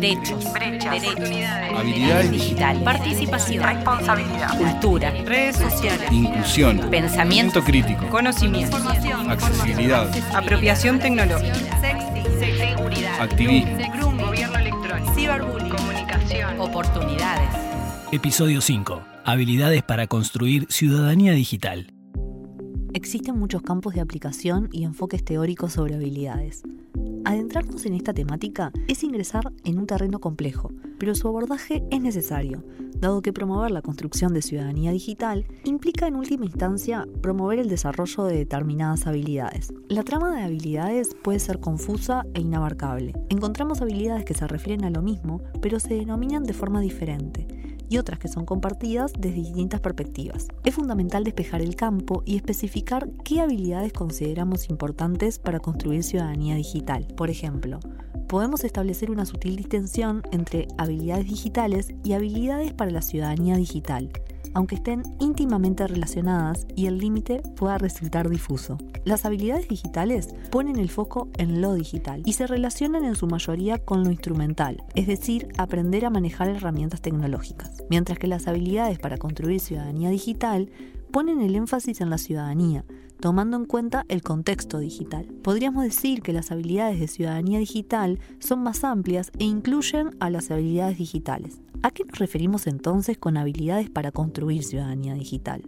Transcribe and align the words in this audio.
Derechos. 0.00 0.44
Habilidades 1.74 2.30
digitales. 2.30 2.82
Participación. 2.82 3.64
Responsabilidad. 3.64 4.58
Cultura. 4.58 5.10
Redes 5.24 5.56
sociales. 5.56 6.12
Inclusión. 6.12 6.90
Pensamiento 6.90 7.64
crítico. 7.64 8.06
Conocimiento. 8.10 8.76
Accesibilidad. 9.26 10.10
Apropiación 10.34 10.98
tecnológica. 10.98 11.80
Activismo. 13.18 13.78
Gobierno 14.26 14.58
electrónico. 14.58 15.14
Ciberbullying. 15.14 15.70
Comunicación. 15.70 16.60
Oportunidades. 16.60 17.48
Episodio 18.12 18.60
5. 18.60 19.02
Habilidades 19.24 19.82
para 19.82 20.06
construir 20.08 20.66
ciudadanía 20.68 21.32
digital. 21.32 21.90
Existen 22.92 23.38
muchos 23.38 23.62
campos 23.62 23.94
de 23.94 24.02
aplicación 24.02 24.68
y 24.72 24.84
enfoques 24.84 25.24
teóricos 25.24 25.72
sobre 25.72 25.94
habilidades. 25.94 26.64
Adentrarnos 27.26 27.84
en 27.86 27.94
esta 27.94 28.14
temática 28.14 28.70
es 28.86 29.02
ingresar 29.02 29.52
en 29.64 29.80
un 29.80 29.88
terreno 29.88 30.20
complejo, 30.20 30.70
pero 30.96 31.16
su 31.16 31.26
abordaje 31.26 31.82
es 31.90 32.00
necesario, 32.00 32.62
dado 33.00 33.20
que 33.20 33.32
promover 33.32 33.72
la 33.72 33.82
construcción 33.82 34.32
de 34.32 34.42
ciudadanía 34.42 34.92
digital 34.92 35.44
implica 35.64 36.06
en 36.06 36.14
última 36.14 36.44
instancia 36.44 37.04
promover 37.22 37.58
el 37.58 37.68
desarrollo 37.68 38.26
de 38.26 38.36
determinadas 38.36 39.08
habilidades. 39.08 39.74
La 39.88 40.04
trama 40.04 40.36
de 40.36 40.44
habilidades 40.44 41.16
puede 41.24 41.40
ser 41.40 41.58
confusa 41.58 42.24
e 42.34 42.42
inabarcable. 42.42 43.12
Encontramos 43.28 43.82
habilidades 43.82 44.24
que 44.24 44.34
se 44.34 44.46
refieren 44.46 44.84
a 44.84 44.90
lo 44.90 45.02
mismo, 45.02 45.42
pero 45.60 45.80
se 45.80 45.94
denominan 45.94 46.44
de 46.44 46.52
forma 46.52 46.80
diferente 46.80 47.55
y 47.88 47.98
otras 47.98 48.18
que 48.18 48.28
son 48.28 48.44
compartidas 48.44 49.12
desde 49.18 49.36
distintas 49.36 49.80
perspectivas. 49.80 50.48
Es 50.64 50.74
fundamental 50.74 51.24
despejar 51.24 51.62
el 51.62 51.76
campo 51.76 52.22
y 52.24 52.36
especificar 52.36 53.08
qué 53.24 53.40
habilidades 53.40 53.92
consideramos 53.92 54.70
importantes 54.70 55.38
para 55.38 55.60
construir 55.60 56.02
ciudadanía 56.02 56.54
digital. 56.56 57.06
Por 57.16 57.30
ejemplo, 57.30 57.80
podemos 58.28 58.64
establecer 58.64 59.10
una 59.10 59.26
sutil 59.26 59.56
distinción 59.56 60.22
entre 60.32 60.68
habilidades 60.78 61.26
digitales 61.26 61.94
y 62.04 62.12
habilidades 62.12 62.72
para 62.72 62.90
la 62.90 63.02
ciudadanía 63.02 63.56
digital 63.56 64.10
aunque 64.54 64.76
estén 64.76 65.02
íntimamente 65.20 65.86
relacionadas 65.86 66.66
y 66.74 66.86
el 66.86 66.98
límite 66.98 67.42
pueda 67.56 67.78
resultar 67.78 68.28
difuso. 68.28 68.78
Las 69.04 69.24
habilidades 69.24 69.68
digitales 69.68 70.28
ponen 70.50 70.76
el 70.76 70.90
foco 70.90 71.28
en 71.38 71.60
lo 71.60 71.74
digital 71.74 72.22
y 72.24 72.32
se 72.32 72.46
relacionan 72.46 73.04
en 73.04 73.16
su 73.16 73.26
mayoría 73.26 73.78
con 73.78 74.04
lo 74.04 74.10
instrumental, 74.10 74.82
es 74.94 75.06
decir, 75.06 75.48
aprender 75.58 76.04
a 76.04 76.10
manejar 76.10 76.48
herramientas 76.48 77.00
tecnológicas, 77.00 77.84
mientras 77.90 78.18
que 78.18 78.26
las 78.26 78.46
habilidades 78.46 78.98
para 78.98 79.18
construir 79.18 79.60
ciudadanía 79.60 80.10
digital 80.10 80.70
ponen 81.10 81.40
el 81.40 81.54
énfasis 81.54 82.00
en 82.00 82.10
la 82.10 82.18
ciudadanía, 82.18 82.84
tomando 83.20 83.56
en 83.56 83.64
cuenta 83.64 84.04
el 84.08 84.22
contexto 84.22 84.78
digital. 84.78 85.26
Podríamos 85.42 85.84
decir 85.84 86.22
que 86.22 86.32
las 86.32 86.50
habilidades 86.50 87.00
de 87.00 87.08
ciudadanía 87.08 87.58
digital 87.58 88.18
son 88.38 88.62
más 88.62 88.84
amplias 88.84 89.30
e 89.38 89.44
incluyen 89.44 90.16
a 90.20 90.30
las 90.30 90.50
habilidades 90.50 90.98
digitales. 90.98 91.60
¿A 91.82 91.90
qué 91.90 92.04
nos 92.04 92.18
referimos 92.18 92.66
entonces 92.66 93.18
con 93.18 93.36
habilidades 93.36 93.90
para 93.90 94.12
construir 94.12 94.64
ciudadanía 94.64 95.14
digital? 95.14 95.62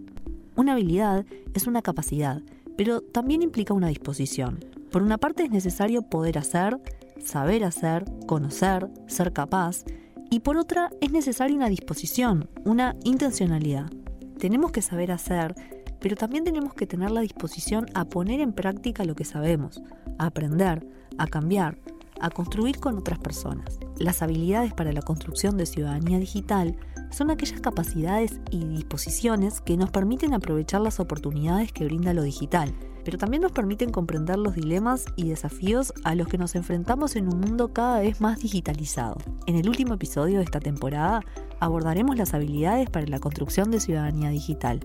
Una 0.56 0.72
habilidad 0.72 1.24
es 1.54 1.66
una 1.66 1.82
capacidad, 1.82 2.42
pero 2.76 3.00
también 3.00 3.42
implica 3.42 3.74
una 3.74 3.88
disposición. 3.88 4.64
Por 4.90 5.02
una 5.02 5.18
parte 5.18 5.44
es 5.44 5.50
necesario 5.50 6.02
poder 6.02 6.38
hacer, 6.38 6.80
saber 7.22 7.64
hacer, 7.64 8.04
conocer, 8.26 8.90
ser 9.06 9.32
capaz, 9.32 9.84
y 10.30 10.40
por 10.40 10.56
otra 10.56 10.90
es 11.00 11.10
necesaria 11.10 11.56
una 11.56 11.68
disposición, 11.68 12.48
una 12.64 12.96
intencionalidad. 13.04 13.90
Tenemos 14.38 14.72
que 14.72 14.82
saber 14.82 15.10
hacer, 15.10 15.54
pero 16.00 16.16
también 16.16 16.44
tenemos 16.44 16.74
que 16.74 16.86
tener 16.86 17.10
la 17.10 17.20
disposición 17.20 17.86
a 17.94 18.04
poner 18.04 18.40
en 18.40 18.52
práctica 18.52 19.04
lo 19.04 19.14
que 19.14 19.24
sabemos, 19.24 19.82
a 20.18 20.26
aprender, 20.26 20.86
a 21.18 21.26
cambiar, 21.26 21.78
a 22.20 22.30
construir 22.30 22.78
con 22.80 22.98
otras 22.98 23.18
personas. 23.18 23.78
Las 23.98 24.22
habilidades 24.22 24.72
para 24.72 24.92
la 24.92 25.02
construcción 25.02 25.56
de 25.56 25.66
ciudadanía 25.66 26.18
digital 26.18 26.76
son 27.10 27.30
aquellas 27.30 27.60
capacidades 27.60 28.40
y 28.50 28.64
disposiciones 28.64 29.60
que 29.60 29.76
nos 29.76 29.90
permiten 29.90 30.34
aprovechar 30.34 30.80
las 30.80 31.00
oportunidades 31.00 31.72
que 31.72 31.84
brinda 31.84 32.12
lo 32.12 32.22
digital, 32.22 32.74
pero 33.04 33.18
también 33.18 33.42
nos 33.42 33.52
permiten 33.52 33.90
comprender 33.90 34.38
los 34.38 34.54
dilemas 34.54 35.06
y 35.16 35.28
desafíos 35.28 35.94
a 36.04 36.14
los 36.14 36.28
que 36.28 36.38
nos 36.38 36.54
enfrentamos 36.54 37.16
en 37.16 37.32
un 37.32 37.40
mundo 37.40 37.72
cada 37.72 38.00
vez 38.00 38.20
más 38.20 38.40
digitalizado. 38.40 39.16
En 39.46 39.56
el 39.56 39.68
último 39.68 39.94
episodio 39.94 40.38
de 40.38 40.44
esta 40.44 40.60
temporada 40.60 41.24
abordaremos 41.60 42.16
las 42.16 42.34
habilidades 42.34 42.90
para 42.90 43.06
la 43.06 43.20
construcción 43.20 43.70
de 43.70 43.80
ciudadanía 43.80 44.28
digital. 44.28 44.80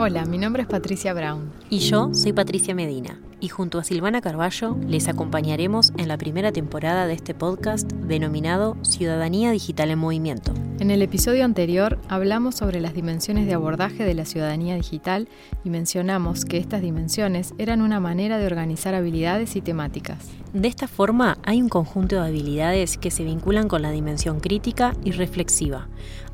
Hola, 0.00 0.24
mi 0.26 0.38
nombre 0.38 0.62
es 0.62 0.68
Patricia 0.68 1.12
Brown. 1.12 1.50
Y 1.70 1.80
yo 1.80 2.14
soy 2.14 2.32
Patricia 2.32 2.72
Medina 2.72 3.18
y 3.40 3.48
junto 3.48 3.78
a 3.78 3.84
Silvana 3.84 4.20
Carballo 4.20 4.76
les 4.86 5.08
acompañaremos 5.08 5.92
en 5.96 6.08
la 6.08 6.18
primera 6.18 6.52
temporada 6.52 7.06
de 7.06 7.14
este 7.14 7.34
podcast 7.34 7.90
denominado 7.92 8.76
Ciudadanía 8.82 9.50
Digital 9.50 9.90
en 9.90 9.98
Movimiento. 9.98 10.52
En 10.80 10.90
el 10.90 11.02
episodio 11.02 11.44
anterior 11.44 11.98
hablamos 12.08 12.54
sobre 12.54 12.80
las 12.80 12.94
dimensiones 12.94 13.46
de 13.46 13.54
abordaje 13.54 14.04
de 14.04 14.14
la 14.14 14.24
ciudadanía 14.24 14.76
digital 14.76 15.28
y 15.64 15.70
mencionamos 15.70 16.44
que 16.44 16.58
estas 16.58 16.82
dimensiones 16.82 17.54
eran 17.58 17.82
una 17.82 18.00
manera 18.00 18.38
de 18.38 18.46
organizar 18.46 18.94
habilidades 18.94 19.56
y 19.56 19.60
temáticas. 19.60 20.18
De 20.52 20.68
esta 20.68 20.88
forma 20.88 21.38
hay 21.44 21.60
un 21.60 21.68
conjunto 21.68 22.16
de 22.16 22.28
habilidades 22.28 22.96
que 22.96 23.10
se 23.10 23.24
vinculan 23.24 23.68
con 23.68 23.82
la 23.82 23.90
dimensión 23.90 24.40
crítica 24.40 24.94
y 25.04 25.10
reflexiva. 25.10 25.88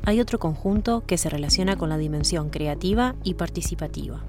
Hay 0.05 0.19
otro 0.19 0.37
conjunto 0.37 1.03
que 1.05 1.17
se 1.17 1.29
relaciona 1.29 1.75
con 1.75 1.89
la 1.89 1.97
dimensión 1.97 2.49
creativa 2.49 3.15
y 3.23 3.33
participativa 3.33 4.23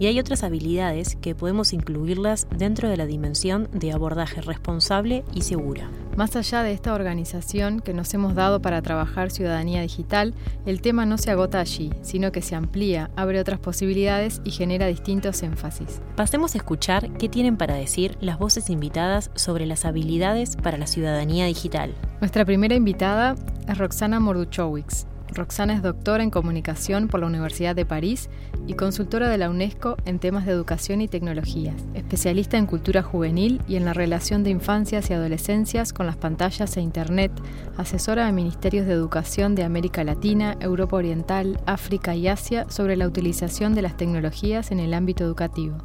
y 0.00 0.06
hay 0.06 0.18
otras 0.18 0.42
habilidades 0.42 1.16
que 1.16 1.34
podemos 1.34 1.74
incluirlas 2.20 2.46
dentro 2.56 2.88
de 2.88 2.96
la 2.96 3.06
dimensión 3.06 3.68
de 3.72 3.92
abordaje 3.92 4.40
responsable 4.40 5.24
y 5.34 5.42
segura. 5.42 5.90
Más 6.16 6.36
allá 6.36 6.62
de 6.62 6.72
esta 6.72 6.92
organización 6.92 7.80
que 7.80 7.94
nos 7.94 8.12
hemos 8.12 8.34
dado 8.34 8.60
para 8.60 8.82
trabajar 8.82 9.30
ciudadanía 9.30 9.80
digital, 9.80 10.34
el 10.66 10.82
tema 10.82 11.06
no 11.06 11.16
se 11.16 11.30
agota 11.30 11.60
allí, 11.60 11.90
sino 12.02 12.30
que 12.30 12.42
se 12.42 12.54
amplía, 12.54 13.10
abre 13.16 13.40
otras 13.40 13.58
posibilidades 13.58 14.42
y 14.44 14.50
genera 14.50 14.86
distintos 14.86 15.42
énfasis. 15.42 16.02
Pasemos 16.16 16.54
a 16.54 16.58
escuchar 16.58 17.10
qué 17.14 17.28
tienen 17.28 17.56
para 17.56 17.74
decir 17.74 18.18
las 18.20 18.38
voces 18.38 18.68
invitadas 18.68 19.30
sobre 19.34 19.66
las 19.66 19.84
habilidades 19.84 20.56
para 20.56 20.76
la 20.76 20.86
ciudadanía 20.86 21.46
digital. 21.46 21.94
Nuestra 22.20 22.44
primera 22.44 22.74
invitada 22.74 23.34
es 23.66 23.78
Roxana 23.78 24.20
Morduchowicz, 24.20 25.06
Roxana 25.34 25.74
es 25.74 25.82
doctora 25.82 26.22
en 26.22 26.30
comunicación 26.30 27.08
por 27.08 27.20
la 27.20 27.26
Universidad 27.26 27.76
de 27.76 27.86
París 27.86 28.28
y 28.66 28.74
consultora 28.74 29.28
de 29.28 29.38
la 29.38 29.50
UNESCO 29.50 29.96
en 30.04 30.18
temas 30.18 30.46
de 30.46 30.52
educación 30.52 31.00
y 31.00 31.08
tecnologías, 31.08 31.74
especialista 31.94 32.58
en 32.58 32.66
cultura 32.66 33.02
juvenil 33.02 33.60
y 33.68 33.76
en 33.76 33.84
la 33.84 33.92
relación 33.92 34.42
de 34.42 34.50
infancias 34.50 35.10
y 35.10 35.14
adolescencias 35.14 35.92
con 35.92 36.06
las 36.06 36.16
pantallas 36.16 36.76
e 36.76 36.80
Internet, 36.80 37.32
asesora 37.76 38.26
de 38.26 38.32
ministerios 38.32 38.86
de 38.86 38.92
educación 38.92 39.54
de 39.54 39.64
América 39.64 40.04
Latina, 40.04 40.56
Europa 40.60 40.96
Oriental, 40.96 41.60
África 41.66 42.14
y 42.14 42.28
Asia 42.28 42.66
sobre 42.68 42.96
la 42.96 43.06
utilización 43.06 43.74
de 43.74 43.82
las 43.82 43.96
tecnologías 43.96 44.70
en 44.70 44.80
el 44.80 44.94
ámbito 44.94 45.24
educativo. 45.24 45.76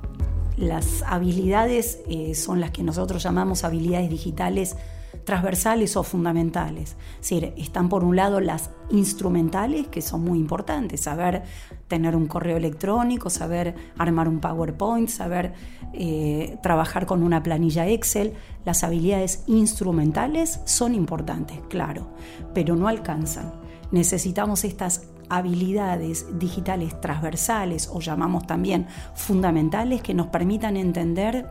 Las 0.57 1.03
habilidades 1.03 1.99
eh, 2.07 2.33
son 2.33 2.61
las 2.61 2.71
que 2.71 2.81
nosotros 2.81 3.21
llamamos 3.21 3.65
habilidades 3.65 4.09
digitales 4.09 4.77
transversales 5.25 5.97
o 5.97 6.03
fundamentales. 6.03 6.95
Es 7.15 7.29
decir, 7.29 7.53
están 7.57 7.89
por 7.89 8.03
un 8.03 8.15
lado 8.15 8.39
las 8.39 8.69
instrumentales, 8.89 9.87
que 9.87 10.01
son 10.01 10.23
muy 10.23 10.39
importantes, 10.39 11.01
saber 11.01 11.43
tener 11.87 12.15
un 12.15 12.27
correo 12.27 12.57
electrónico, 12.57 13.29
saber 13.29 13.75
armar 13.97 14.27
un 14.29 14.39
PowerPoint, 14.39 15.09
saber 15.09 15.53
eh, 15.93 16.57
trabajar 16.61 17.05
con 17.05 17.23
una 17.23 17.43
planilla 17.43 17.87
Excel. 17.87 18.33
Las 18.63 18.83
habilidades 18.83 19.43
instrumentales 19.47 20.61
son 20.65 20.95
importantes, 20.95 21.59
claro, 21.69 22.07
pero 22.53 22.75
no 22.75 22.87
alcanzan. 22.87 23.53
Necesitamos 23.91 24.63
estas 24.63 25.07
habilidades 25.29 26.27
digitales 26.37 26.99
transversales 27.01 27.89
o 27.91 27.99
llamamos 27.99 28.45
también 28.45 28.87
fundamentales 29.15 30.01
que 30.01 30.13
nos 30.13 30.27
permitan 30.27 30.77
entender 30.77 31.49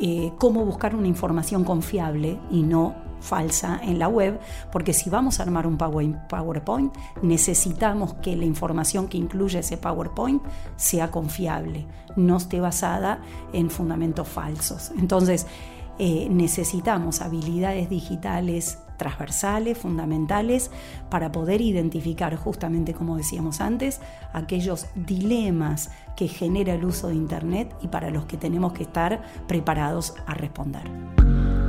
eh, 0.00 0.32
cómo 0.38 0.64
buscar 0.64 0.94
una 0.94 1.08
información 1.08 1.64
confiable 1.64 2.38
y 2.50 2.62
no 2.62 2.94
falsa 3.20 3.80
en 3.82 3.98
la 3.98 4.08
web, 4.08 4.38
porque 4.70 4.92
si 4.92 5.10
vamos 5.10 5.40
a 5.40 5.42
armar 5.42 5.66
un 5.66 5.78
PowerPoint, 5.78 6.94
necesitamos 7.22 8.14
que 8.14 8.36
la 8.36 8.44
información 8.44 9.08
que 9.08 9.18
incluye 9.18 9.58
ese 9.58 9.76
PowerPoint 9.76 10.42
sea 10.76 11.10
confiable, 11.10 11.86
no 12.14 12.36
esté 12.36 12.60
basada 12.60 13.20
en 13.52 13.70
fundamentos 13.70 14.28
falsos. 14.28 14.92
Entonces, 14.98 15.46
eh, 15.98 16.28
necesitamos 16.30 17.22
habilidades 17.22 17.88
digitales 17.88 18.78
transversales, 18.96 19.78
fundamentales, 19.78 20.70
para 21.10 21.32
poder 21.32 21.60
identificar, 21.60 22.36
justamente 22.36 22.94
como 22.94 23.16
decíamos 23.16 23.60
antes, 23.60 24.00
aquellos 24.32 24.86
dilemas 24.94 25.90
que 26.16 26.28
genera 26.28 26.74
el 26.74 26.84
uso 26.84 27.08
de 27.08 27.14
Internet 27.14 27.74
y 27.82 27.88
para 27.88 28.10
los 28.10 28.26
que 28.26 28.36
tenemos 28.36 28.72
que 28.72 28.84
estar 28.84 29.22
preparados 29.46 30.14
a 30.26 30.34
responder. 30.34 30.82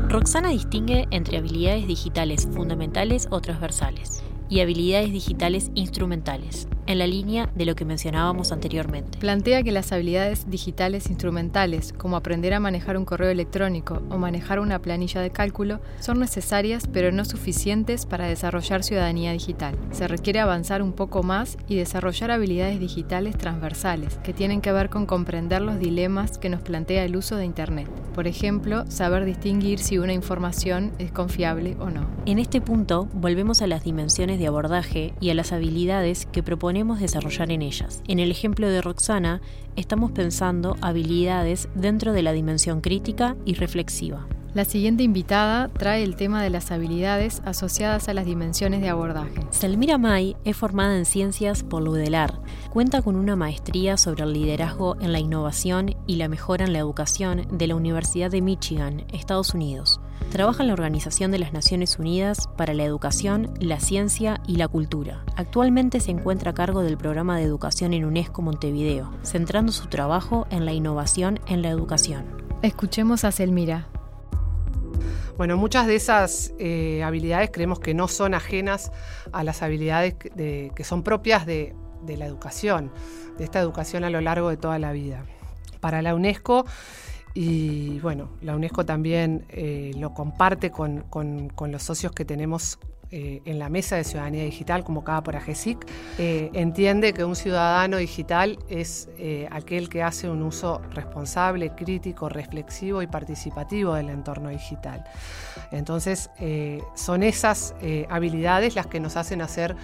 Roxana 0.09 0.50
distingue 0.50 1.06
entre 1.12 1.38
habilidades 1.38 1.85
digitales 1.85 2.47
fundamentales 2.53 3.27
o 3.30 3.41
transversales 3.41 4.23
y 4.50 4.62
habilidades 4.62 5.12
digitales 5.12 5.69
instrumentales. 5.75 6.68
En 6.88 7.00
la 7.00 7.07
línea 7.07 7.50
de 7.56 7.66
lo 7.66 7.75
que 7.75 7.86
mencionábamos 7.86 8.51
anteriormente. 8.51 9.19
Plantea 9.19 9.63
que 9.63 9.72
las 9.72 9.92
habilidades 9.92 10.50
digitales 10.50 11.10
instrumentales, 11.10 11.94
como 11.94 12.18
aprender 12.18 12.54
a 12.54 12.60
manejar 12.60 12.98
un 12.98 13.06
correo 13.06 13.30
electrónico 13.30 14.01
o 14.10 14.18
manejar 14.18 14.60
una 14.60 14.80
planilla 14.80 15.22
de 15.22 15.30
cálculo, 15.30 15.80
son 16.00 16.19
necesarias 16.19 16.88
pero 16.92 17.12
no 17.12 17.25
suficientes 17.25 18.06
para 18.06 18.28
desarrollar 18.28 18.84
ciudadanía 18.84 19.31
digital. 19.34 19.78
Se 19.92 20.07
requiere 20.07 20.39
avanzar 20.39 20.81
un 20.81 20.94
poco 20.94 21.24
más 21.24 21.57
y 21.68 21.75
desarrollar 21.75 22.31
habilidades 22.31 22.80
digitales 22.80 23.38
transversales, 23.38 24.18
que 24.24 24.33
tienen 24.33 24.62
que 24.62 24.72
ver 24.72 24.90
con 24.90 25.06
comprender 25.06 25.62
los 25.62 25.80
dilemas 25.80 26.38
que 26.38 26.50
nos 26.50 26.62
plantea 26.62 27.04
el 27.04 27.16
uso 27.16 27.36
de 27.36 27.45
Internet. 27.45 27.88
Por 28.16 28.28
ejemplo, 28.28 28.86
saber 28.90 29.25
distinguir 29.25 29.80
si 29.80 30.00
una 30.00 30.13
información 30.13 30.92
es 30.98 31.12
confiable 31.12 31.75
o 31.80 31.90
no. 31.90 32.07
En 32.25 32.40
este 32.40 32.62
punto, 32.62 33.07
volvemos 33.13 33.62
a 33.62 33.68
las 33.68 33.83
dimensiones 33.83 34.40
de 34.40 34.48
abordaje 34.48 35.13
y 35.19 35.30
a 35.30 35.36
las 35.36 35.51
habilidades 35.51 36.25
que 36.25 36.42
proponemos 36.77 37.00
desarrollar 37.00 37.51
en 37.51 37.63
ellas. 37.63 38.03
En 38.07 38.19
el 38.19 38.29
ejemplo 38.29 38.69
de 38.69 38.83
Roxana, 38.83 39.41
estamos 39.75 40.12
pensando 40.12 40.77
habilidades 40.81 41.69
dentro 41.74 42.13
de 42.13 42.21
la 42.21 42.33
dimensión 42.33 42.81
crítica 42.81 43.35
y 43.45 43.56
reflexiva. 43.56 44.27
La 44.57 44.65
siguiente 44.65 45.04
invitada 45.04 45.68
trae 45.68 46.01
el 46.01 46.15
tema 46.15 46.42
de 46.42 46.50
las 46.50 46.71
habilidades 46.71 47.44
asociadas 47.45 48.09
a 48.09 48.15
las 48.15 48.25
dimensiones 48.25 48.81
de 48.81 48.89
abordaje. 48.89 49.45
Selmira 49.51 50.00
May 50.00 50.36
es 50.45 50.57
formada 50.57 50.98
en 50.98 51.06
ciencias 51.06 51.62
por 51.62 51.83
Ludelar. 51.83 52.39
Cuenta 52.71 53.04
con 53.04 53.18
una 53.18 53.36
maestría 53.36 53.98
sobre 53.98 54.24
el 54.24 54.33
liderazgo 54.33 54.98
en 55.00 55.12
la 55.12 55.19
innovación 55.19 55.95
y 56.07 56.15
la 56.15 56.27
mejora 56.27 56.65
en 56.65 56.74
la 56.74 56.80
educación 56.80 57.45
de 57.51 57.68
la 57.68 57.75
Universidad 57.75 58.31
de 58.31 58.42
Michigan, 58.42 59.06
Estados 59.13 59.54
Unidos. 59.54 60.00
Trabaja 60.31 60.63
en 60.63 60.69
la 60.69 60.74
Organización 60.74 61.30
de 61.30 61.38
las 61.38 61.54
Naciones 61.54 62.00
Unidas 62.00 62.50
para 62.57 62.74
la 62.74 62.83
Educación, 62.83 63.54
la 63.59 63.80
Ciencia 63.80 64.42
y 64.48 64.56
la 64.56 64.68
Cultura. 64.68 65.24
Actualmente 65.36 66.00
se 66.00 66.09
encuentra 66.09 66.50
a 66.50 66.56
cargo 66.56 66.81
del 66.81 66.98
programa 66.98 67.38
de 67.38 67.44
educación 67.44 67.94
en 67.94 68.06
UNESCO 68.06 68.42
Montevideo, 68.42 69.12
centrando 69.21 69.71
su 69.71 69.86
trabajo 69.86 70.48
en 70.50 70.65
la 70.65 70.74
innovación 70.74 71.39
en 71.45 71.62
la 71.62 71.69
educación. 71.69 72.25
Escuchemos 72.63 73.24
a 73.24 73.31
Selmira. 73.31 73.88
Bueno, 75.38 75.56
muchas 75.56 75.86
de 75.86 75.95
esas 75.95 76.51
eh, 76.57 77.04
habilidades 77.04 77.51
creemos 77.54 77.80
que 77.80 77.94
no 77.94 78.07
son 78.07 78.34
ajenas 78.34 78.92
a 79.31 79.44
las 79.44 79.62
habilidades 79.62 80.16
que, 80.16 80.84
son 80.84 81.04
propias 81.04 81.45
de, 81.45 81.75
la 82.07 82.25
educación, 82.25 82.92
de 83.38 83.44
esta 83.44 83.60
educación 83.60 84.04
a 84.04 84.10
lo 84.10 84.19
largo 84.19 84.50
de 84.50 84.57
toda 84.57 84.80
la 84.80 84.92
vida. 84.94 85.24
Para 85.80 86.01
la 86.01 86.16
UNESCO, 86.16 86.66
y 87.36 88.00
bueno, 88.00 88.30
la 88.42 88.56
UNESCO 88.56 88.84
también 88.84 89.45
eh, 89.50 89.92
lo 90.00 90.16
comparte 90.16 90.72
con, 90.72 91.01
con 91.01 91.72
los 91.72 91.83
socios 91.83 92.13
que 92.13 92.25
tenemos 92.25 92.80
eh, 93.09 93.42
en 93.45 93.57
la 93.57 93.69
mesa 93.69 93.95
de 93.95 94.04
ciudadanía 94.04 94.44
digital 94.44 94.83
convocada 94.83 95.24
por 95.24 95.36
AGESIC, 95.36 95.88
eh, 96.18 96.50
entiende 96.54 97.13
que 97.13 97.24
un 97.24 97.38
ciudadano 97.38 97.98
digital 97.98 98.59
es 98.69 99.07
eh, 99.18 99.48
aquel 99.50 99.88
que 99.88 100.04
hace 100.04 100.30
un 100.30 100.42
uso 100.42 100.81
responsable, 100.92 101.69
crítico, 101.69 102.27
reflexivo 102.27 103.01
y 103.01 103.07
participativo 103.07 103.94
del 103.94 104.09
entorno 104.09 104.50
digital. 104.50 105.06
Entonces, 105.71 106.30
son 106.95 107.24
esas 107.24 107.75
habilidades 108.09 108.75
las 108.75 108.88
que 108.88 109.00
nos 109.00 109.18
hacen 109.18 109.42
hacer 109.42 109.75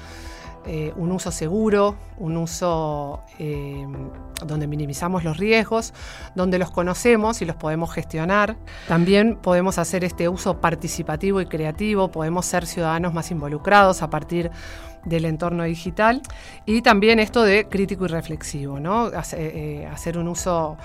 eh, 0.66 0.94
un 0.96 1.12
uso 1.12 1.30
seguro, 1.30 1.96
un 2.18 2.38
uso 2.38 3.22
eh, 3.38 3.86
donde 4.46 4.66
minimizamos 4.66 5.26
los 5.26 5.38
riesgos, 5.38 5.94
donde 6.36 6.58
los 6.58 6.72
conocemos 6.72 7.42
y 7.42 7.46
los 7.46 7.58
podemos 7.58 7.92
gestionar. 7.92 8.56
También 8.88 9.36
podemos 9.36 9.78
hacer 9.78 10.06
este 10.06 10.30
uso 10.30 10.62
participativo 10.62 11.42
y 11.42 11.48
creativo, 11.48 12.12
podemos 12.12 12.46
ser 12.46 12.66
ciudadanos 12.66 13.14
más 13.14 13.30
involucrados 13.30 14.02
a 14.02 14.10
partir 14.10 14.52
del 15.04 15.26
entorno 15.26 15.64
digital 15.64 16.22
y 16.66 16.82
también 16.82 17.20
esto 17.20 17.44
de 17.44 17.68
crítico 17.68 18.06
y 18.06 18.08
reflexivo, 18.08 18.80
¿no? 18.80 19.12
Eh, 19.34 19.86
hacer 19.92 20.18
un 20.18 20.30
uso, 20.30 20.78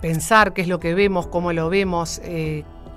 pensar 0.00 0.52
qué 0.54 0.62
es 0.62 0.68
lo 0.68 0.80
que 0.80 0.92
vemos, 0.92 1.28
cómo 1.28 1.52
lo 1.52 1.68
vemos, 1.68 2.20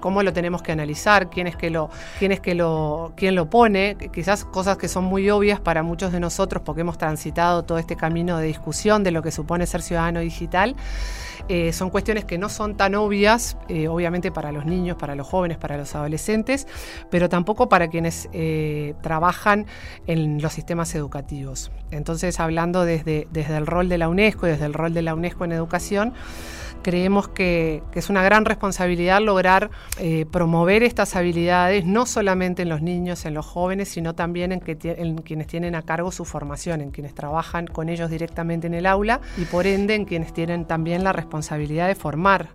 cómo 0.02 0.22
lo 0.24 0.34
tenemos 0.34 0.62
que 0.62 0.74
analizar, 0.74 1.30
quién 1.30 1.48
es 1.48 1.56
que 1.56 1.70
lo, 1.70 1.90
quién 2.20 2.34
es 2.34 2.42
que 2.42 2.56
lo, 2.56 3.14
quién 3.16 3.36
lo 3.36 3.50
pone, 3.50 3.96
quizás 4.12 4.44
cosas 4.44 4.76
que 4.76 4.90
son 4.90 5.06
muy 5.06 5.30
obvias 5.30 5.62
para 5.62 5.84
muchos 5.84 6.12
de 6.12 6.20
nosotros 6.20 6.62
porque 6.66 6.82
hemos 6.82 6.98
transitado 6.98 7.64
todo 7.64 7.78
este 7.78 7.96
camino 7.96 8.38
de 8.38 8.48
discusión 8.48 9.04
de 9.04 9.12
lo 9.12 9.22
que 9.22 9.32
supone 9.32 9.66
ser 9.66 9.82
ciudadano 9.82 10.20
digital. 10.20 10.76
Eh, 11.48 11.74
son 11.74 11.90
cuestiones 11.90 12.26
que 12.26 12.38
no 12.38 12.50
son 12.50 12.78
tan 12.78 12.96
obvias, 12.96 13.58
eh, 13.68 13.88
obviamente 13.88 14.32
para 14.32 14.52
los 14.52 14.66
niños, 14.66 14.98
para 14.98 15.16
los 15.16 15.28
jóvenes, 15.28 15.58
para 15.58 15.78
los 15.78 15.94
adolescentes, 15.96 16.68
pero 17.10 17.30
tampoco 17.30 17.68
para 17.68 17.90
quienes 17.90 18.30
eh, 18.32 18.94
trabajan 19.02 19.66
en 20.08 20.42
los 20.42 20.54
sistemas 20.54 20.94
educativos. 20.96 21.72
Entonces, 21.92 22.40
hablando 22.40 22.86
desde, 22.86 23.28
desde 23.32 23.58
el 23.58 23.68
rol 23.68 23.90
de 23.90 23.98
la 23.98 24.10
UNESCO 24.10 24.48
y 24.48 24.52
desde 24.52 24.66
el 24.66 24.74
rol 24.74 24.94
de 24.94 25.02
la 25.02 25.14
UNESCO 25.14 25.46
en 25.46 25.52
educación, 25.52 26.14
creemos 26.82 27.28
que, 27.28 27.84
es 27.94 28.10
una 28.10 28.24
gran 28.24 28.46
responsabilidad 28.46 29.22
lograr 29.22 29.70
eh, 30.00 30.26
promover 30.32 30.84
estas 30.84 31.16
habilidades, 31.16 31.86
no 31.86 32.06
solamente 32.06 32.64
en 32.64 32.70
los 32.70 32.82
niños, 32.82 33.26
en 33.26 33.34
los 33.34 33.46
jóvenes, 33.46 33.90
sino 33.90 34.16
también 34.16 34.52
en, 34.52 34.62
en, 34.66 35.18
quienes 35.20 35.48
tienen 35.48 35.76
a 35.76 35.82
cargo 35.82 36.12
su 36.12 36.26
formación, 36.26 36.82
en 36.82 36.92
quienes 36.92 37.14
trabajan 37.14 37.68
con 37.68 37.90
ellos 37.90 38.10
directamente 38.10 38.68
en 38.68 38.74
el 38.74 38.86
aula 38.86 39.22
y 39.38 39.46
por 39.46 39.68
ende 39.68 39.96
en 39.96 40.06
quienes 40.06 40.34
tienen 40.34 40.66
también 40.66 41.04
la 41.04 41.14
responsabilidad 41.14 41.88
de 41.88 41.96
formar 41.96 42.50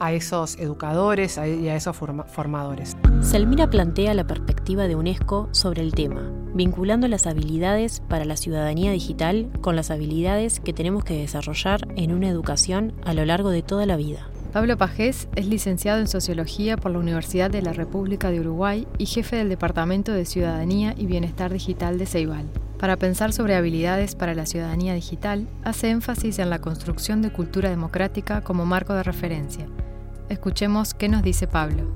a 0.00 0.12
esos 0.12 0.58
educadores 0.58 1.38
y 1.38 1.68
a 1.68 1.76
esos 1.76 1.96
formadores. 1.96 2.96
Selmira 3.20 3.70
plantea 3.70 4.14
la 4.14 4.26
perspectiva 4.26 4.88
de 4.88 4.96
UNESCO 4.96 5.48
sobre 5.52 5.82
el 5.82 5.92
tema, 5.94 6.32
vinculando 6.54 7.06
las 7.06 7.26
habilidades 7.26 8.00
para 8.08 8.24
la 8.24 8.36
ciudadanía 8.36 8.90
digital 8.90 9.50
con 9.60 9.76
las 9.76 9.90
habilidades 9.90 10.58
que 10.58 10.72
tenemos 10.72 11.04
que 11.04 11.18
desarrollar 11.18 11.86
en 11.96 12.12
una 12.12 12.28
educación 12.28 12.94
a 13.04 13.14
lo 13.14 13.24
largo 13.24 13.50
de 13.50 13.62
toda 13.62 13.86
la 13.86 13.96
vida. 13.96 14.26
Pablo 14.52 14.76
Pajés 14.76 15.28
es 15.36 15.46
licenciado 15.46 16.00
en 16.00 16.08
Sociología 16.08 16.76
por 16.76 16.90
la 16.90 16.98
Universidad 16.98 17.50
de 17.50 17.62
la 17.62 17.72
República 17.72 18.32
de 18.32 18.40
Uruguay 18.40 18.88
y 18.98 19.06
jefe 19.06 19.36
del 19.36 19.48
Departamento 19.48 20.12
de 20.12 20.24
Ciudadanía 20.24 20.92
y 20.96 21.06
Bienestar 21.06 21.52
Digital 21.52 21.98
de 21.98 22.06
Ceibal. 22.06 22.46
Para 22.76 22.96
pensar 22.96 23.32
sobre 23.32 23.54
habilidades 23.54 24.16
para 24.16 24.34
la 24.34 24.46
ciudadanía 24.46 24.94
digital, 24.94 25.46
hace 25.62 25.90
énfasis 25.90 26.40
en 26.40 26.50
la 26.50 26.60
construcción 26.60 27.22
de 27.22 27.30
cultura 27.30 27.70
democrática 27.70 28.40
como 28.40 28.66
marco 28.66 28.94
de 28.94 29.04
referencia, 29.04 29.68
Escuchemos 30.30 30.94
qué 30.94 31.08
nos 31.08 31.24
dice 31.24 31.48
Pablo. 31.48 31.88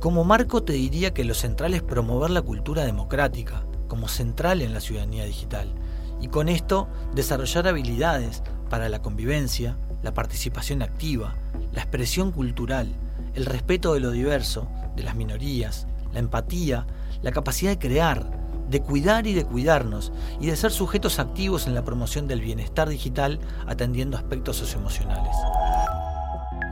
Como 0.00 0.24
marco 0.24 0.62
te 0.62 0.72
diría 0.72 1.12
que 1.12 1.24
lo 1.24 1.34
central 1.34 1.74
es 1.74 1.82
promover 1.82 2.30
la 2.30 2.40
cultura 2.40 2.86
democrática 2.86 3.66
como 3.86 4.08
central 4.08 4.62
en 4.62 4.72
la 4.72 4.80
ciudadanía 4.80 5.26
digital 5.26 5.70
y 6.22 6.28
con 6.28 6.48
esto 6.48 6.88
desarrollar 7.14 7.68
habilidades 7.68 8.42
para 8.70 8.88
la 8.88 9.02
convivencia, 9.02 9.76
la 10.02 10.14
participación 10.14 10.80
activa, 10.80 11.34
la 11.74 11.82
expresión 11.82 12.32
cultural, 12.32 12.94
el 13.34 13.44
respeto 13.44 13.92
de 13.92 14.00
lo 14.00 14.10
diverso, 14.10 14.66
de 14.96 15.02
las 15.02 15.14
minorías, 15.14 15.86
la 16.14 16.20
empatía, 16.20 16.86
la 17.20 17.30
capacidad 17.30 17.72
de 17.72 17.78
crear, 17.78 18.24
de 18.70 18.80
cuidar 18.80 19.26
y 19.26 19.34
de 19.34 19.44
cuidarnos 19.44 20.12
y 20.40 20.46
de 20.46 20.56
ser 20.56 20.70
sujetos 20.70 21.18
activos 21.18 21.66
en 21.66 21.74
la 21.74 21.84
promoción 21.84 22.26
del 22.26 22.40
bienestar 22.40 22.88
digital 22.88 23.38
atendiendo 23.66 24.16
aspectos 24.16 24.56
socioemocionales. 24.56 25.36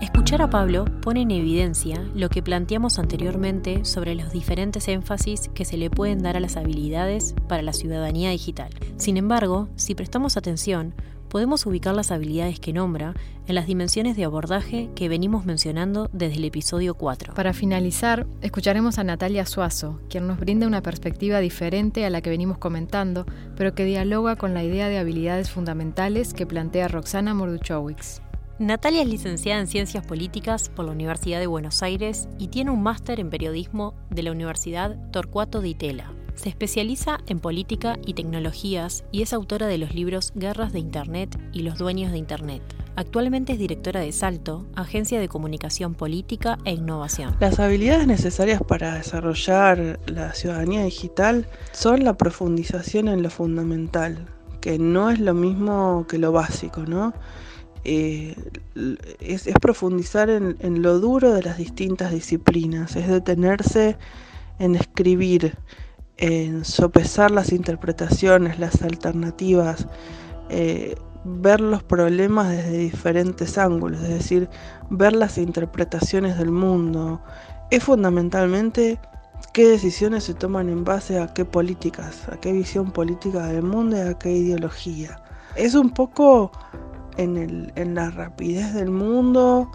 Escuchar 0.00 0.42
a 0.42 0.50
Pablo 0.50 0.84
pone 1.02 1.22
en 1.22 1.32
evidencia 1.32 2.00
lo 2.14 2.28
que 2.28 2.40
planteamos 2.40 3.00
anteriormente 3.00 3.84
sobre 3.84 4.14
los 4.14 4.30
diferentes 4.30 4.86
énfasis 4.86 5.50
que 5.54 5.64
se 5.64 5.76
le 5.76 5.90
pueden 5.90 6.22
dar 6.22 6.36
a 6.36 6.40
las 6.40 6.56
habilidades 6.56 7.34
para 7.48 7.62
la 7.62 7.72
ciudadanía 7.72 8.30
digital. 8.30 8.70
Sin 8.96 9.16
embargo, 9.16 9.68
si 9.74 9.96
prestamos 9.96 10.36
atención, 10.36 10.94
podemos 11.28 11.66
ubicar 11.66 11.96
las 11.96 12.12
habilidades 12.12 12.60
que 12.60 12.72
nombra 12.72 13.14
en 13.48 13.56
las 13.56 13.66
dimensiones 13.66 14.16
de 14.16 14.22
abordaje 14.22 14.88
que 14.94 15.08
venimos 15.08 15.44
mencionando 15.44 16.08
desde 16.12 16.36
el 16.36 16.44
episodio 16.44 16.94
4. 16.94 17.34
Para 17.34 17.52
finalizar, 17.52 18.24
escucharemos 18.40 18.98
a 19.00 19.04
Natalia 19.04 19.46
Suazo, 19.46 20.00
quien 20.08 20.28
nos 20.28 20.38
brinda 20.38 20.68
una 20.68 20.80
perspectiva 20.80 21.40
diferente 21.40 22.06
a 22.06 22.10
la 22.10 22.20
que 22.20 22.30
venimos 22.30 22.58
comentando, 22.58 23.26
pero 23.56 23.74
que 23.74 23.84
dialoga 23.84 24.36
con 24.36 24.54
la 24.54 24.62
idea 24.62 24.88
de 24.88 24.98
habilidades 24.98 25.50
fundamentales 25.50 26.34
que 26.34 26.46
plantea 26.46 26.86
Roxana 26.86 27.34
Morduchowicz. 27.34 28.22
Natalia 28.58 29.02
es 29.02 29.08
licenciada 29.08 29.60
en 29.60 29.68
Ciencias 29.68 30.04
Políticas 30.04 30.68
por 30.68 30.84
la 30.84 30.90
Universidad 30.90 31.38
de 31.38 31.46
Buenos 31.46 31.80
Aires 31.84 32.28
y 32.40 32.48
tiene 32.48 32.72
un 32.72 32.82
máster 32.82 33.20
en 33.20 33.30
Periodismo 33.30 33.94
de 34.10 34.24
la 34.24 34.32
Universidad 34.32 34.96
Torcuato 35.12 35.60
de 35.60 35.68
Itela. 35.68 36.12
Se 36.34 36.48
especializa 36.48 37.18
en 37.28 37.38
política 37.38 37.96
y 38.04 38.14
tecnologías 38.14 39.04
y 39.12 39.22
es 39.22 39.32
autora 39.32 39.68
de 39.68 39.78
los 39.78 39.94
libros 39.94 40.32
Guerras 40.34 40.72
de 40.72 40.80
Internet 40.80 41.38
y 41.52 41.60
Los 41.60 41.78
Dueños 41.78 42.10
de 42.10 42.18
Internet. 42.18 42.62
Actualmente 42.96 43.52
es 43.52 43.60
directora 43.60 44.00
de 44.00 44.10
Salto, 44.10 44.66
agencia 44.74 45.20
de 45.20 45.28
comunicación 45.28 45.94
política 45.94 46.58
e 46.64 46.72
innovación. 46.72 47.36
Las 47.38 47.60
habilidades 47.60 48.08
necesarias 48.08 48.60
para 48.66 48.96
desarrollar 48.96 50.00
la 50.06 50.34
ciudadanía 50.34 50.82
digital 50.82 51.46
son 51.70 52.02
la 52.02 52.14
profundización 52.16 53.06
en 53.06 53.22
lo 53.22 53.30
fundamental, 53.30 54.26
que 54.60 54.80
no 54.80 55.10
es 55.10 55.20
lo 55.20 55.32
mismo 55.32 56.06
que 56.08 56.18
lo 56.18 56.32
básico, 56.32 56.80
¿no? 56.80 57.14
Eh, 57.90 58.34
es, 59.18 59.48
profundizar 59.62 60.28
en, 60.28 60.82
lo 60.82 61.00
duro 61.00 61.32
de 61.32 61.42
las 61.42 61.56
distintas 61.56 62.12
disciplinas, 62.12 62.94
es 62.96 63.08
detenerse 63.08 63.96
en 64.58 64.76
escribir, 64.76 65.56
en 66.18 66.66
sopesar 66.66 67.30
las 67.30 67.50
interpretaciones, 67.50 68.58
las 68.58 68.82
alternativas, 68.82 69.86
eh, 70.50 70.96
ver 71.24 71.62
los 71.62 71.82
problemas 71.82 72.50
desde 72.50 72.76
diferentes 72.76 73.56
ángulos, 73.56 74.02
es 74.02 74.10
decir, 74.10 74.50
ver 74.90 75.14
las 75.14 75.38
interpretaciones 75.38 76.36
del 76.36 76.50
mundo, 76.50 77.22
es 77.70 77.82
fundamentalmente 77.84 79.00
qué 79.54 79.66
decisiones 79.66 80.24
se 80.24 80.34
toman 80.34 80.68
en 80.68 80.84
base 80.84 81.18
a 81.18 81.32
qué 81.32 81.46
políticas, 81.46 82.28
a 82.28 82.38
qué 82.38 82.52
visión 82.52 82.90
política 82.90 83.46
del 83.46 83.62
mundo 83.62 83.96
y 83.96 84.00
a 84.00 84.18
qué 84.18 84.30
ideología. 84.30 85.22
Es 85.56 85.74
un 85.74 85.88
poco 85.90 86.52
en, 87.18 87.94
la 87.94 88.10
rapidez 88.10 88.72
del 88.72 88.90
mundo, 88.90 89.70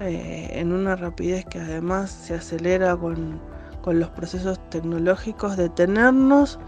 eh, 0.00 0.50
en 0.52 0.72
una 0.72 0.96
rapidez 0.96 1.44
que 1.46 1.60
además 1.60 2.10
se 2.10 2.34
acelera 2.34 2.96
con, 2.96 3.40
con 3.82 3.98
los 3.98 4.10
procesos 4.10 4.58
tecnológicos, 4.70 5.56
detenernos 5.56 6.58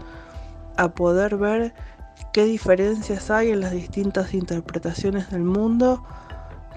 a 0.77 0.89
poder 0.89 1.37
ver 1.37 1.73
qué 2.33 2.45
diferencias 2.45 3.29
hay 3.29 3.51
en 3.51 3.59
las 3.59 3.71
distintas 3.71 4.33
interpretaciones 4.33 5.29
del 5.29 5.43
mundo 5.43 6.03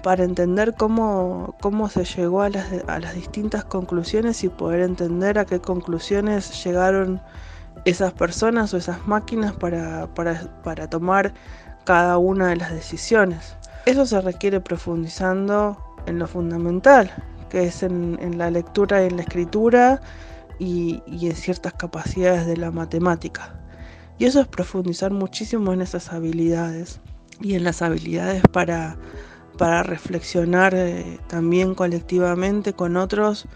para 0.03 0.23
entender 0.23 0.75
cómo, 0.75 1.55
cómo 1.61 1.89
se 1.89 2.05
llegó 2.05 2.43
a 2.43 2.49
las, 2.49 2.67
a 2.87 2.99
las 2.99 3.15
distintas 3.15 3.63
conclusiones 3.63 4.43
y 4.43 4.49
poder 4.49 4.81
entender 4.81 5.39
a 5.39 5.45
qué 5.45 5.59
conclusiones 5.59 6.63
llegaron 6.63 7.21
esas 7.85 8.13
personas 8.13 8.73
o 8.73 8.77
esas 8.77 9.07
máquinas 9.07 9.53
para, 9.53 10.07
para, 10.13 10.89
tomar 10.89 11.33
cada 11.85 12.17
una 12.17 12.49
de 12.49 12.57
las 12.57 12.71
decisiones. 12.71 13.55
Eso 13.85 14.05
se 14.05 14.19
requiere 14.19 14.59
profundizando 14.59 15.77
en 16.07 16.19
lo 16.19 16.27
fundamental, 16.27 17.11
que 17.49 17.65
es 17.65 17.83
en, 17.83 18.37
la 18.37 18.51
lectura 18.51 19.03
y 19.03 19.07
en 19.07 19.17
la 19.17 19.21
escritura 19.23 20.01
y, 20.59 21.01
en 21.07 21.35
ciertas 21.35 21.73
capacidades 21.73 22.45
de 22.47 22.57
la 22.57 22.71
matemática. 22.71 23.59
Y 24.17 24.25
eso 24.25 24.41
es 24.41 24.47
profundizar 24.47 25.11
muchísimo 25.11 25.73
en 25.73 25.81
esas 25.81 26.11
habilidades 26.11 26.99
y 27.41 27.55
en 27.55 27.63
las 27.63 27.81
habilidades 27.81 28.43
para, 28.51 28.97
para 29.57 29.83
reflexionar 29.83 30.73
eh, 30.73 31.19
también 31.27 31.75
colectivamente 31.75 32.73
con 32.73 32.97
otros 32.97 33.47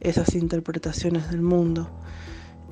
esas 0.00 0.34
interpretaciones 0.34 1.30
del 1.30 1.42
mundo. 1.42 1.90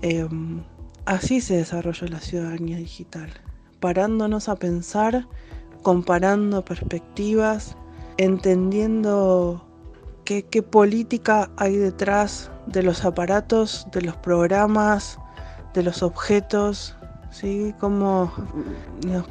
Em, 0.02 0.62
así 1.04 1.40
se 1.40 1.56
desarrolla 1.56 2.08
la 2.08 2.20
ciudadanía 2.20 2.76
digital, 2.76 3.30
parándonos 3.80 4.48
a 4.48 4.56
pensar, 4.56 5.26
comparando 5.82 6.64
perspectivas, 6.64 7.76
entendiendo 8.16 9.64
qué, 10.24 10.62
política 10.62 11.50
hay 11.56 11.76
detrás 11.76 12.50
de 12.66 12.82
los 12.82 13.04
aparatos, 13.04 13.86
de 13.92 14.02
los 14.02 14.16
programas, 14.16 15.18
de 15.72 15.82
los 15.82 16.02
objetos, 16.02 16.96
¿sí? 17.30 17.74
Como 17.78 18.32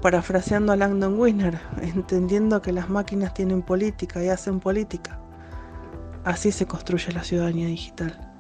parafraseando 0.02 0.74
a 0.74 0.76
Langdon 0.76 1.20
Wisner, 1.20 1.60
entendiendo 1.82 2.62
que 2.62 2.72
las 2.72 2.90
máquinas 2.90 3.34
tienen 3.34 3.62
política 3.62 4.24
y 4.24 4.30
hacen 4.30 4.60
política. 4.60 5.20
Así 6.24 6.52
se 6.52 6.66
construye 6.66 7.12
la 7.12 7.24
ciudadanía 7.24 7.68
digital. 7.68 8.37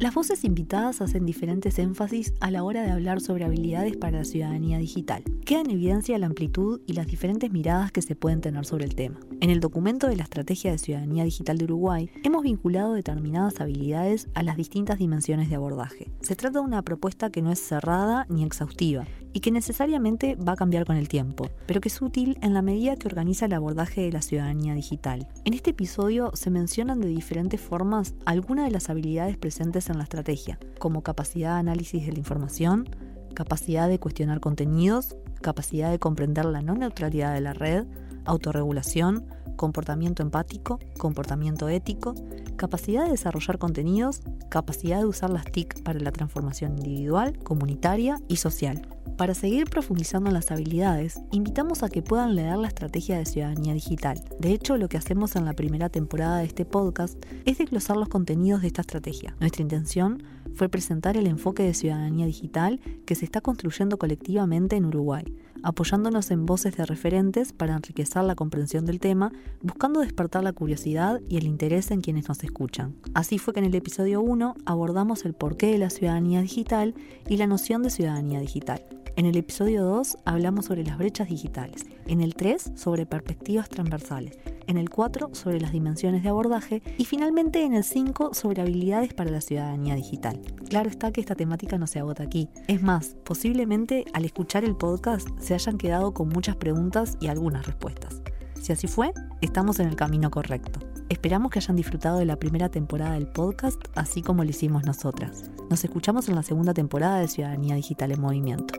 Las 0.00 0.12
voces 0.12 0.42
invitadas 0.42 1.00
hacen 1.00 1.24
diferentes 1.24 1.78
énfasis 1.78 2.34
a 2.40 2.50
la 2.50 2.64
hora 2.64 2.82
de 2.82 2.90
hablar 2.90 3.20
sobre 3.20 3.44
habilidades 3.44 3.96
para 3.96 4.18
la 4.18 4.24
ciudadanía 4.24 4.78
digital. 4.78 5.22
Queda 5.46 5.60
en 5.60 5.70
evidencia 5.70 6.18
la 6.18 6.26
amplitud 6.26 6.80
y 6.84 6.94
las 6.94 7.06
diferentes 7.06 7.52
miradas 7.52 7.92
que 7.92 8.02
se 8.02 8.16
pueden 8.16 8.40
tener 8.40 8.66
sobre 8.66 8.86
el 8.86 8.96
tema. 8.96 9.20
En 9.40 9.50
el 9.50 9.60
documento 9.60 10.08
de 10.08 10.16
la 10.16 10.24
Estrategia 10.24 10.72
de 10.72 10.78
Ciudadanía 10.78 11.22
Digital 11.22 11.58
de 11.58 11.64
Uruguay, 11.64 12.10
hemos 12.24 12.42
vinculado 12.42 12.92
determinadas 12.92 13.60
habilidades 13.60 14.28
a 14.34 14.42
las 14.42 14.56
distintas 14.56 14.98
dimensiones 14.98 15.48
de 15.48 15.54
abordaje. 15.54 16.10
Se 16.22 16.34
trata 16.34 16.58
de 16.58 16.64
una 16.64 16.82
propuesta 16.82 17.30
que 17.30 17.40
no 17.40 17.52
es 17.52 17.60
cerrada 17.60 18.26
ni 18.28 18.42
exhaustiva 18.42 19.06
y 19.34 19.40
que 19.40 19.50
necesariamente 19.50 20.36
va 20.36 20.52
a 20.52 20.56
cambiar 20.56 20.86
con 20.86 20.96
el 20.96 21.08
tiempo, 21.08 21.50
pero 21.66 21.82
que 21.82 21.88
es 21.88 22.00
útil 22.00 22.38
en 22.40 22.54
la 22.54 22.62
medida 22.62 22.96
que 22.96 23.08
organiza 23.08 23.46
el 23.46 23.52
abordaje 23.52 24.00
de 24.00 24.12
la 24.12 24.22
ciudadanía 24.22 24.74
digital. 24.74 25.28
En 25.44 25.52
este 25.52 25.70
episodio 25.70 26.30
se 26.34 26.50
mencionan 26.50 27.00
de 27.00 27.08
diferentes 27.08 27.60
formas 27.60 28.14
algunas 28.24 28.64
de 28.64 28.70
las 28.70 28.88
habilidades 28.88 29.36
presentes 29.36 29.90
en 29.90 29.98
la 29.98 30.04
estrategia, 30.04 30.58
como 30.78 31.02
capacidad 31.02 31.54
de 31.54 31.60
análisis 31.60 32.06
de 32.06 32.12
la 32.12 32.18
información, 32.18 32.88
capacidad 33.34 33.88
de 33.88 33.98
cuestionar 33.98 34.40
contenidos, 34.40 35.16
capacidad 35.42 35.90
de 35.90 35.98
comprender 35.98 36.44
la 36.44 36.62
no 36.62 36.74
neutralidad 36.74 37.34
de 37.34 37.40
la 37.40 37.52
red, 37.52 37.86
autorregulación, 38.24 39.24
comportamiento 39.56 40.22
empático, 40.22 40.78
comportamiento 40.98 41.68
ético, 41.68 42.14
capacidad 42.56 43.04
de 43.04 43.12
desarrollar 43.12 43.58
contenidos, 43.58 44.22
capacidad 44.48 44.98
de 44.98 45.06
usar 45.06 45.30
las 45.30 45.44
TIC 45.44 45.82
para 45.82 46.00
la 46.00 46.12
transformación 46.12 46.78
individual, 46.78 47.38
comunitaria 47.38 48.20
y 48.28 48.36
social. 48.36 48.88
Para 49.16 49.34
seguir 49.34 49.70
profundizando 49.70 50.28
en 50.28 50.34
las 50.34 50.50
habilidades, 50.50 51.20
invitamos 51.30 51.84
a 51.84 51.88
que 51.88 52.02
puedan 52.02 52.34
leer 52.34 52.56
la 52.56 52.66
estrategia 52.66 53.16
de 53.16 53.26
ciudadanía 53.26 53.72
digital. 53.72 54.20
De 54.40 54.50
hecho, 54.52 54.76
lo 54.76 54.88
que 54.88 54.96
hacemos 54.96 55.36
en 55.36 55.44
la 55.44 55.52
primera 55.52 55.88
temporada 55.88 56.38
de 56.38 56.46
este 56.46 56.64
podcast 56.64 57.24
es 57.44 57.58
desglosar 57.58 57.96
los 57.96 58.08
contenidos 58.08 58.62
de 58.62 58.66
esta 58.68 58.80
estrategia. 58.80 59.36
Nuestra 59.38 59.62
intención 59.62 60.24
fue 60.54 60.68
presentar 60.68 61.16
el 61.16 61.28
enfoque 61.28 61.62
de 61.62 61.74
ciudadanía 61.74 62.26
digital 62.26 62.80
que 63.06 63.14
se 63.14 63.24
está 63.24 63.40
construyendo 63.40 63.98
colectivamente 63.98 64.74
en 64.74 64.86
Uruguay, 64.86 65.24
apoyándonos 65.64 66.30
en 66.30 66.46
voces 66.46 66.76
de 66.76 66.86
referentes 66.86 67.52
para 67.52 67.74
enriquecer 67.74 68.22
la 68.22 68.34
comprensión 68.36 68.84
del 68.84 69.00
tema, 69.00 69.32
buscando 69.62 70.00
despertar 70.00 70.44
la 70.44 70.52
curiosidad 70.52 71.20
y 71.28 71.38
el 71.38 71.46
interés 71.46 71.90
en 71.90 72.02
quienes 72.02 72.28
nos 72.28 72.44
escuchan. 72.44 72.94
Así 73.14 73.38
fue 73.38 73.54
que 73.54 73.60
en 73.60 73.66
el 73.66 73.74
episodio 73.74 74.20
1 74.20 74.54
abordamos 74.66 75.24
el 75.24 75.34
porqué 75.34 75.72
de 75.72 75.78
la 75.78 75.90
ciudadanía 75.90 76.42
digital 76.42 76.94
y 77.28 77.38
la 77.38 77.46
noción 77.46 77.82
de 77.82 77.90
ciudadanía 77.90 78.40
digital. 78.40 78.84
En 79.16 79.26
el 79.26 79.36
episodio 79.36 79.84
2 79.84 80.18
hablamos 80.24 80.66
sobre 80.66 80.84
las 80.84 80.98
brechas 80.98 81.28
digitales, 81.28 81.86
en 82.06 82.20
el 82.20 82.34
3 82.34 82.72
sobre 82.74 83.06
perspectivas 83.06 83.68
transversales, 83.68 84.38
en 84.66 84.78
el 84.78 84.90
4 84.90 85.30
sobre 85.32 85.60
las 85.60 85.72
dimensiones 85.72 86.22
de 86.22 86.28
abordaje 86.28 86.82
y 86.98 87.04
finalmente 87.04 87.62
en 87.62 87.74
el 87.74 87.84
5 87.84 88.34
sobre 88.34 88.62
habilidades 88.62 89.14
para 89.14 89.30
la 89.30 89.40
ciudadanía 89.40 89.94
digital. 89.94 90.40
Claro 90.68 90.88
está 90.88 91.12
que 91.12 91.20
esta 91.20 91.34
temática 91.34 91.78
no 91.78 91.86
se 91.86 91.98
agota 91.98 92.22
aquí. 92.22 92.48
Es 92.68 92.82
más, 92.82 93.16
posiblemente 93.24 94.04
al 94.12 94.24
escuchar 94.24 94.64
el 94.64 94.76
podcast 94.76 95.28
se 95.38 95.54
hayan 95.54 95.78
quedado 95.78 96.14
con 96.14 96.28
muchas 96.28 96.56
preguntas 96.56 97.16
y 97.20 97.28
algunas 97.28 97.66
respuestas. 97.66 98.22
Si 98.60 98.72
así 98.72 98.86
fue, 98.86 99.12
estamos 99.40 99.78
en 99.80 99.88
el 99.88 99.96
camino 99.96 100.30
correcto. 100.30 100.80
Esperamos 101.10 101.50
que 101.50 101.58
hayan 101.58 101.76
disfrutado 101.76 102.18
de 102.18 102.24
la 102.24 102.36
primera 102.36 102.70
temporada 102.70 103.12
del 103.12 103.28
podcast, 103.28 103.80
así 103.94 104.22
como 104.22 104.42
lo 104.42 104.50
hicimos 104.50 104.84
nosotras. 104.84 105.50
Nos 105.68 105.84
escuchamos 105.84 106.28
en 106.28 106.34
la 106.34 106.42
segunda 106.42 106.72
temporada 106.72 107.18
de 107.18 107.28
Ciudadanía 107.28 107.74
Digital 107.74 108.12
en 108.12 108.20
Movimiento. 108.20 108.74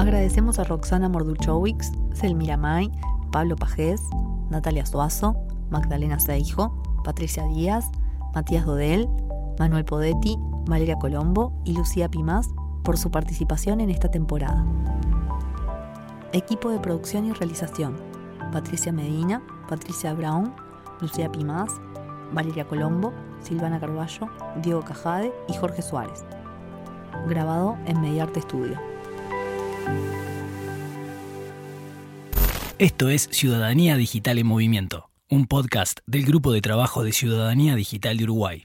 Agradecemos 0.00 0.58
a 0.58 0.64
Roxana 0.64 1.10
Morduchowicz, 1.10 1.92
Selmira 2.14 2.56
May, 2.56 2.90
Pablo 3.30 3.54
Pajés, 3.54 4.00
Natalia 4.48 4.86
Suazo, 4.86 5.36
Magdalena 5.68 6.18
Seijo, 6.18 6.82
Patricia 7.04 7.44
Díaz, 7.44 7.84
Matías 8.34 8.64
Dodel, 8.64 9.10
Manuel 9.58 9.84
Podetti, 9.84 10.38
Valeria 10.64 10.96
Colombo 10.98 11.52
y 11.66 11.74
Lucía 11.74 12.08
Pimás 12.08 12.48
por 12.82 12.96
su 12.96 13.10
participación 13.10 13.82
en 13.82 13.90
esta 13.90 14.10
temporada. 14.10 14.64
Equipo 16.32 16.70
de 16.70 16.78
producción 16.78 17.26
y 17.26 17.32
realización: 17.32 17.94
Patricia 18.52 18.92
Medina, 18.92 19.42
Patricia 19.68 20.14
Brown, 20.14 20.54
Lucía 21.02 21.30
Pimás, 21.30 21.78
Valeria 22.32 22.66
Colombo, 22.66 23.12
Silvana 23.42 23.78
Carballo, 23.78 24.30
Diego 24.62 24.80
Cajade 24.80 25.30
y 25.46 25.52
Jorge 25.58 25.82
Suárez. 25.82 26.24
Grabado 27.28 27.76
en 27.84 28.00
Mediarte 28.00 28.38
Estudio. 28.38 28.89
Esto 32.80 33.10
es 33.10 33.28
Ciudadanía 33.30 33.96
Digital 33.96 34.38
en 34.38 34.46
Movimiento, 34.46 35.10
un 35.28 35.46
podcast 35.46 36.00
del 36.06 36.24
Grupo 36.24 36.50
de 36.52 36.62
Trabajo 36.62 37.04
de 37.04 37.12
Ciudadanía 37.12 37.74
Digital 37.74 38.16
de 38.16 38.24
Uruguay. 38.24 38.62